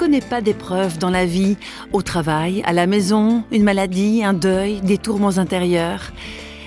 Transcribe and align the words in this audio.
connaît 0.00 0.22
pas 0.22 0.40
d'épreuves 0.40 0.96
dans 0.96 1.10
la 1.10 1.26
vie, 1.26 1.58
au 1.92 2.00
travail, 2.00 2.62
à 2.64 2.72
la 2.72 2.86
maison, 2.86 3.44
une 3.52 3.64
maladie, 3.64 4.24
un 4.24 4.32
deuil, 4.32 4.80
des 4.80 4.96
tourments 4.96 5.36
intérieurs 5.36 6.12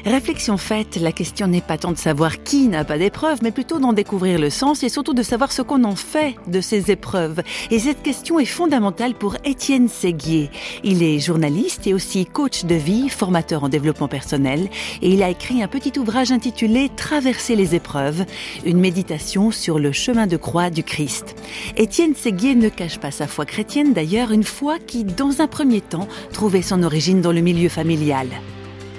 Réflexion 0.06 0.58
faite, 0.58 0.98
la 0.98 1.14
question 1.14 1.48
n'est 1.48 1.62
pas 1.62 1.78
tant 1.78 1.94
de 1.94 1.98
savoir 1.98 2.44
qui 2.44 2.68
n'a 2.68 2.84
pas 2.84 2.98
d'épreuves, 2.98 3.40
mais 3.42 3.52
plutôt 3.52 3.80
d'en 3.80 3.94
découvrir 3.94 4.38
le 4.38 4.50
sens 4.50 4.84
et 4.84 4.90
surtout 4.90 5.14
de 5.14 5.24
savoir 5.24 5.54
ce 5.54 5.62
qu'on 5.62 5.86
en 5.86 5.96
fait 5.96 6.36
de 6.46 6.60
ces 6.60 6.92
épreuves. 6.92 7.42
Et 7.72 7.80
cette 7.80 8.02
question 8.02 8.38
est 8.38 8.44
fondamentale 8.44 9.14
pour 9.14 9.38
Étienne 9.46 9.88
Séguier. 9.88 10.52
Il 10.84 11.04
est 11.04 11.20
journaliste 11.20 11.88
et 11.88 11.94
aussi 11.94 12.26
coach 12.26 12.66
de 12.66 12.76
vie, 12.76 13.08
formateur 13.08 13.64
en 13.64 13.70
développement 13.70 14.10
personnel, 14.10 14.68
et 15.02 15.10
il 15.10 15.24
a 15.24 15.30
écrit 15.30 15.64
un 15.64 15.70
petit 15.70 15.98
ouvrage 15.98 16.34
intitulé 16.34 16.92
Traverser 16.98 17.56
les 17.56 17.74
épreuves, 17.74 18.26
une 18.66 18.82
méditation 18.82 19.52
sur 19.52 19.80
le 19.80 19.94
chemin 19.94 20.28
de 20.28 20.36
croix 20.36 20.70
du 20.70 20.84
Christ. 20.84 21.34
Étienne 21.78 22.14
Séguier 22.14 22.56
ne 22.56 22.68
cache 22.68 23.00
pas 23.00 23.12
sa 23.12 23.26
foi 23.28 23.46
chrétienne 23.46 23.94
d'ailleurs, 23.94 24.32
une 24.32 24.44
foi 24.44 24.80
qui, 24.86 25.06
dans 25.06 25.40
un 25.40 25.48
premier 25.48 25.80
temps, 25.80 26.10
trouvait 26.34 26.62
son 26.62 26.84
origine 26.84 27.22
dans 27.22 27.32
le 27.32 27.40
milieu 27.40 27.70
familial. 27.70 28.28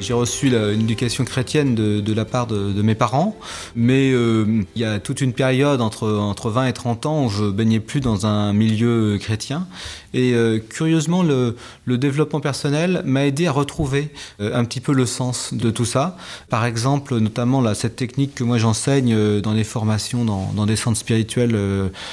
J'ai 0.04 0.12
reçu 0.12 0.48
une 0.48 0.82
éducation 0.82 1.24
chrétienne 1.24 1.74
de, 1.74 2.12
la 2.12 2.26
part 2.26 2.46
de, 2.46 2.82
mes 2.82 2.94
parents, 2.94 3.34
mais 3.74 4.12
euh, 4.12 4.62
il 4.76 4.82
y 4.82 4.84
a 4.84 5.00
toute 5.00 5.22
une 5.22 5.32
période 5.32 5.80
entre, 5.80 6.06
entre 6.12 6.50
20 6.50 6.66
et 6.66 6.72
30 6.74 7.06
ans 7.06 7.24
où 7.24 7.30
je 7.30 7.44
baignais 7.44 7.80
plus 7.80 8.00
dans 8.00 8.26
un 8.26 8.52
milieu 8.52 9.16
chrétien. 9.18 9.66
Et 10.12 10.34
euh, 10.34 10.58
curieusement, 10.58 11.22
le, 11.22 11.56
développement 11.86 12.40
personnel 12.40 13.00
m'a 13.06 13.24
aidé 13.24 13.46
à 13.46 13.52
retrouver 13.52 14.10
euh, 14.42 14.54
un 14.54 14.66
petit 14.66 14.80
peu 14.80 14.92
le 14.92 15.06
sens 15.06 15.54
de 15.54 15.70
tout 15.70 15.86
ça. 15.86 16.18
Par 16.50 16.66
exemple, 16.66 17.16
notamment 17.16 17.72
cette 17.72 17.96
technique 17.96 18.34
que 18.34 18.44
moi 18.44 18.58
j'enseigne 18.58 19.40
dans 19.40 19.54
les 19.54 19.64
formations, 19.64 20.26
dans 20.26 20.66
des 20.66 20.76
centres 20.76 20.98
spirituels, 20.98 21.58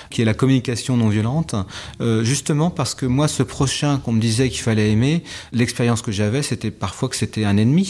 qui 0.10 0.22
est 0.22 0.26
la 0.26 0.34
communication 0.34 0.96
non 0.96 1.10
violente, 1.10 1.56
justement 2.22 2.70
parce 2.70 2.96
que 2.96 3.06
moi, 3.06 3.28
ce 3.28 3.44
prochain 3.44 3.98
qu'on 3.98 4.14
me 4.14 4.22
disait 4.22 4.50
qu'il 4.50 4.62
fallait 4.62 4.92
aimer, 4.92 5.24
l'expérience 5.52 6.02
que 6.02 6.14
j'avais, 6.14 6.42
c'était 6.42 6.72
parfois 6.72 7.10
que 7.10 7.18
c'était 7.18 7.44
un 7.44 7.58
ennemi 7.58 7.81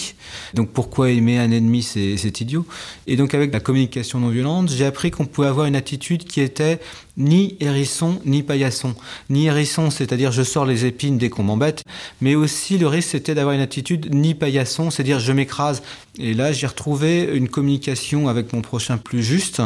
donc 0.54 0.70
pourquoi 0.70 1.10
aimer 1.12 1.38
un 1.38 1.52
ennemi, 1.52 1.84
c'est 1.84 2.42
idiot. 2.42 2.66
Et 3.08 3.16
donc 3.16 3.34
avec 3.34 3.54
la 3.54 3.60
communication 3.60 4.20
non 4.20 4.30
violente, 4.30 4.70
j'ai 4.70 4.86
appris 4.86 5.12
qu'on 5.12 5.26
pouvait 5.26 5.48
avoir 5.48 5.66
une 5.66 5.76
attitude 5.76 6.24
qui 6.24 6.42
était 6.42 6.80
ni 7.18 7.58
hérisson 7.60 8.20
ni 8.26 8.42
paillasson. 8.44 8.96
Ni 9.30 9.48
hérisson, 9.48 9.90
c'est-à-dire 9.90 10.32
je 10.32 10.44
sors 10.44 10.66
les 10.66 10.86
épines 10.86 11.18
dès 11.18 11.30
qu'on 11.30 11.44
m'embête, 11.44 11.84
mais 12.22 12.36
aussi 12.36 12.78
le 12.78 12.88
risque 12.88 13.10
c'était 13.12 13.36
d'avoir 13.36 13.56
une 13.56 13.62
attitude 13.62 14.14
ni 14.14 14.34
paillasson, 14.34 14.92
c'est-à-dire 14.92 15.20
je 15.20 15.32
m'écrase. 15.32 15.82
Et 16.20 16.34
là, 16.34 16.52
j'ai 16.52 16.68
retrouvé 16.68 17.24
une 17.34 17.48
communication 17.48 18.28
avec 18.28 18.52
mon 18.52 18.62
prochain 18.62 18.98
plus 18.98 19.24
juste, 19.24 19.62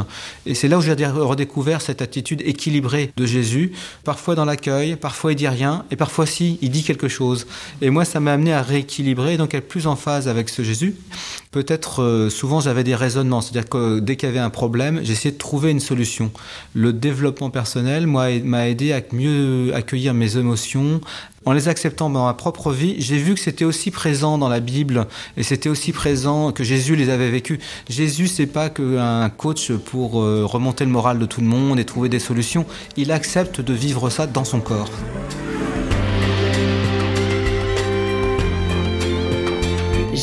et 0.45 0.53
c'est 0.53 0.67
là 0.67 0.77
où 0.77 0.81
j'ai 0.81 0.93
redécouvert 0.93 1.81
cette 1.81 2.03
attitude 2.03 2.43
équilibrée 2.45 3.11
de 3.17 3.25
Jésus, 3.25 3.71
parfois 4.03 4.35
dans 4.35 4.45
l'accueil, 4.45 4.95
parfois 4.95 5.31
il 5.31 5.35
dit 5.35 5.47
rien, 5.47 5.85
et 5.89 5.95
parfois 5.95 6.27
si, 6.27 6.59
il 6.61 6.69
dit 6.69 6.83
quelque 6.83 7.07
chose. 7.07 7.47
Et 7.81 7.89
moi, 7.89 8.05
ça 8.05 8.19
m'a 8.19 8.33
amené 8.33 8.53
à 8.53 8.61
rééquilibrer, 8.61 9.37
donc 9.37 9.55
être 9.55 9.67
plus 9.67 9.87
en 9.87 9.95
avec 10.07 10.49
ce 10.49 10.61
Jésus. 10.61 10.95
Peut-être 11.51 12.01
euh, 12.01 12.29
souvent 12.29 12.59
j'avais 12.59 12.83
des 12.83 12.95
raisonnements, 12.95 13.41
c'est-à-dire 13.41 13.69
que 13.69 13.99
dès 13.99 14.15
qu'il 14.15 14.29
y 14.29 14.31
avait 14.31 14.39
un 14.39 14.49
problème, 14.49 15.01
j'essayais 15.03 15.31
de 15.31 15.37
trouver 15.37 15.71
une 15.71 15.79
solution. 15.79 16.31
Le 16.73 16.93
développement 16.93 17.49
personnel 17.49 18.07
m'a 18.07 18.69
aidé 18.69 18.93
à 18.93 19.01
mieux 19.11 19.73
accueillir 19.73 20.13
mes 20.13 20.37
émotions. 20.37 21.01
En 21.45 21.53
les 21.53 21.67
acceptant 21.67 22.09
dans 22.09 22.25
ma 22.25 22.33
propre 22.33 22.71
vie, 22.71 22.95
j'ai 22.99 23.17
vu 23.17 23.35
que 23.35 23.39
c'était 23.39 23.65
aussi 23.65 23.91
présent 23.91 24.37
dans 24.37 24.49
la 24.49 24.59
Bible 24.59 25.05
et 25.37 25.43
c'était 25.43 25.69
aussi 25.69 25.91
présent 25.91 26.51
que 26.51 26.63
Jésus 26.63 26.95
les 26.95 27.09
avait 27.09 27.29
vécus. 27.29 27.59
Jésus, 27.87 28.27
c'est 28.27 28.47
pas 28.47 28.69
qu'un 28.69 29.29
coach 29.29 29.71
pour 29.71 30.21
euh, 30.21 30.43
remonter 30.45 30.85
le 30.85 30.91
moral 30.91 31.19
de 31.19 31.25
tout 31.25 31.41
le 31.41 31.47
monde 31.47 31.79
et 31.79 31.85
trouver 31.85 32.09
des 32.09 32.19
solutions. 32.19 32.65
Il 32.97 33.11
accepte 33.11 33.61
de 33.61 33.73
vivre 33.73 34.09
ça 34.09 34.25
dans 34.25 34.43
son 34.43 34.59
corps. 34.59 34.89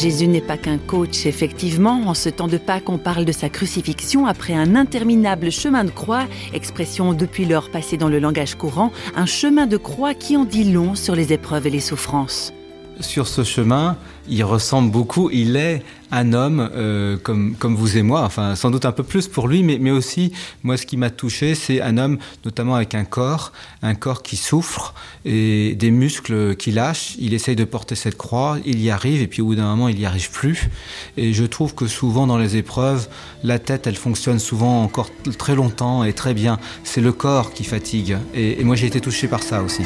Jésus 0.02 0.26
n'est 0.26 0.40
pas 0.40 0.56
qu'un 0.56 0.78
coach, 0.78 1.26
effectivement. 1.26 2.08
En 2.08 2.14
ce 2.14 2.28
temps 2.28 2.48
de 2.48 2.58
Pâques, 2.58 2.88
on 2.88 2.98
parle 2.98 3.24
de 3.24 3.30
sa 3.30 3.48
crucifixion 3.48 4.26
après 4.26 4.52
un 4.52 4.74
interminable 4.74 5.52
chemin 5.52 5.84
de 5.84 5.92
croix, 5.92 6.24
expression 6.52 7.12
depuis 7.12 7.44
lors 7.44 7.70
passée 7.70 7.98
dans 7.98 8.08
le 8.08 8.18
langage 8.18 8.56
courant, 8.56 8.90
un 9.14 9.26
chemin 9.26 9.68
de 9.68 9.76
croix 9.76 10.14
qui 10.14 10.36
en 10.36 10.44
dit 10.44 10.64
long 10.64 10.96
sur 10.96 11.14
les 11.14 11.32
épreuves 11.32 11.68
et 11.68 11.70
les 11.70 11.78
souffrances. 11.78 12.52
Sur 13.00 13.26
ce 13.26 13.42
chemin, 13.42 13.96
il 14.28 14.44
ressemble 14.44 14.90
beaucoup, 14.90 15.28
il 15.30 15.56
est 15.56 15.82
un 16.12 16.34
homme 16.34 16.70
euh, 16.74 17.16
comme, 17.16 17.54
comme 17.56 17.74
vous 17.74 17.96
et 17.96 18.02
moi, 18.02 18.22
enfin 18.22 18.54
sans 18.54 18.70
doute 18.70 18.84
un 18.84 18.92
peu 18.92 19.02
plus 19.02 19.28
pour 19.28 19.48
lui, 19.48 19.62
mais, 19.62 19.78
mais 19.80 19.90
aussi, 19.90 20.32
moi 20.62 20.76
ce 20.76 20.86
qui 20.86 20.96
m'a 20.96 21.10
touché, 21.10 21.54
c'est 21.54 21.80
un 21.80 21.98
homme 21.98 22.18
notamment 22.44 22.74
avec 22.74 22.94
un 22.94 23.04
corps, 23.04 23.52
un 23.82 23.94
corps 23.94 24.22
qui 24.22 24.36
souffre 24.36 24.94
et 25.24 25.74
des 25.74 25.90
muscles 25.90 26.54
qui 26.54 26.70
lâchent. 26.70 27.16
Il 27.18 27.34
essaye 27.34 27.56
de 27.56 27.64
porter 27.64 27.94
cette 27.94 28.16
croix, 28.16 28.58
il 28.64 28.80
y 28.80 28.90
arrive 28.90 29.22
et 29.22 29.26
puis 29.26 29.42
au 29.42 29.46
bout 29.46 29.54
d'un 29.56 29.68
moment 29.70 29.88
il 29.88 29.96
n'y 29.96 30.06
arrive 30.06 30.30
plus. 30.30 30.68
Et 31.16 31.32
je 31.32 31.44
trouve 31.44 31.74
que 31.74 31.86
souvent 31.86 32.26
dans 32.26 32.38
les 32.38 32.56
épreuves, 32.56 33.08
la 33.42 33.58
tête 33.58 33.86
elle 33.86 33.96
fonctionne 33.96 34.38
souvent 34.38 34.82
encore 34.82 35.08
très 35.38 35.54
longtemps 35.54 36.04
et 36.04 36.12
très 36.12 36.34
bien. 36.34 36.58
C'est 36.84 37.00
le 37.00 37.12
corps 37.12 37.52
qui 37.52 37.64
fatigue. 37.64 38.18
Et, 38.34 38.60
et 38.60 38.64
moi 38.64 38.76
j'ai 38.76 38.86
été 38.86 39.00
touché 39.00 39.28
par 39.28 39.42
ça 39.42 39.62
aussi. 39.62 39.82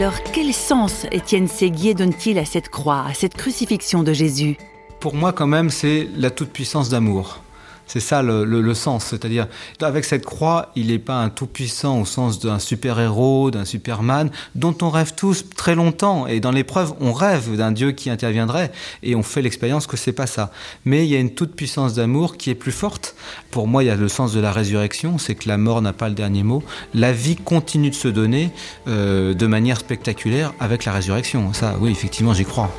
Alors, 0.00 0.22
quel 0.32 0.54
sens 0.54 1.06
Étienne 1.10 1.48
Séguier 1.48 1.92
donne-t-il 1.92 2.38
à 2.38 2.44
cette 2.44 2.68
croix, 2.68 3.04
à 3.04 3.14
cette 3.14 3.34
crucifixion 3.34 4.04
de 4.04 4.12
Jésus? 4.12 4.56
Pour 5.00 5.12
moi, 5.12 5.32
quand 5.32 5.48
même, 5.48 5.70
c'est 5.70 6.06
la 6.16 6.30
toute-puissance 6.30 6.88
d'amour. 6.88 7.42
C'est 7.88 8.00
ça 8.00 8.22
le, 8.22 8.74
sens. 8.74 9.06
C'est-à-dire, 9.06 9.48
avec 9.80 10.04
cette 10.04 10.24
croix, 10.24 10.70
il 10.76 10.88
n'est 10.88 10.98
pas 10.98 11.16
un 11.16 11.30
tout-puissant 11.30 12.00
au 12.00 12.04
sens 12.04 12.38
d'un 12.38 12.58
super-héros, 12.58 13.50
d'un 13.50 13.64
Superman, 13.64 14.30
dont 14.54 14.76
on 14.82 14.90
rêve 14.90 15.14
tous 15.16 15.46
très 15.56 15.74
longtemps. 15.74 16.26
Et 16.26 16.38
dans 16.38 16.50
l'épreuve, 16.50 16.94
on 17.00 17.12
rêve 17.12 17.56
d'un 17.56 17.72
Dieu 17.72 17.92
qui 17.92 18.10
interviendrait. 18.10 18.70
Et 19.02 19.16
on 19.16 19.22
fait 19.22 19.42
l'expérience 19.42 19.86
que 19.86 19.96
c'est 19.96 20.12
pas 20.12 20.26
ça. 20.26 20.52
Mais 20.84 21.06
il 21.06 21.10
y 21.10 21.16
a 21.16 21.18
une 21.18 21.34
toute-puissance 21.34 21.94
d'amour 21.94 22.36
qui 22.36 22.50
est 22.50 22.54
plus 22.54 22.72
forte. 22.72 23.16
Pour 23.50 23.66
moi, 23.66 23.82
il 23.82 23.86
y 23.86 23.90
a 23.90 23.96
le 23.96 24.08
sens 24.08 24.34
de 24.34 24.40
la 24.40 24.52
résurrection. 24.52 25.16
C'est 25.16 25.34
que 25.34 25.48
la 25.48 25.56
mort 25.56 25.80
n'a 25.80 25.94
pas 25.94 26.10
le 26.10 26.14
dernier 26.14 26.42
mot. 26.42 26.62
La 26.92 27.12
vie 27.12 27.36
continue 27.36 27.90
de 27.90 27.94
se 27.94 28.08
donner 28.08 28.50
euh, 28.86 29.32
de 29.32 29.46
manière 29.46 29.78
spectaculaire 29.78 30.52
avec 30.60 30.84
la 30.84 30.92
résurrection. 30.92 31.54
Ça, 31.54 31.76
oui, 31.80 31.90
effectivement, 31.90 32.34
j'y 32.34 32.44
crois. 32.44 32.70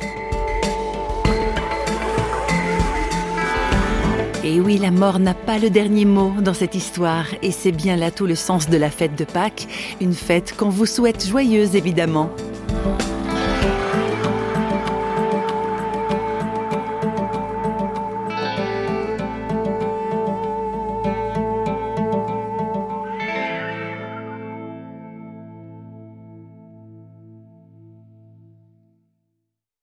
Et 4.42 4.58
oui, 4.58 4.78
la 4.78 4.90
mort 4.90 5.18
n'a 5.18 5.34
pas 5.34 5.58
le 5.58 5.68
dernier 5.68 6.06
mot 6.06 6.32
dans 6.40 6.54
cette 6.54 6.74
histoire, 6.74 7.26
et 7.42 7.50
c'est 7.50 7.72
bien 7.72 7.96
là 7.96 8.10
tout 8.10 8.24
le 8.24 8.34
sens 8.34 8.70
de 8.70 8.78
la 8.78 8.90
fête 8.90 9.14
de 9.14 9.24
Pâques, 9.24 9.68
une 10.00 10.14
fête 10.14 10.56
qu'on 10.56 10.70
vous 10.70 10.86
souhaite 10.86 11.26
joyeuse 11.26 11.76
évidemment. 11.76 12.30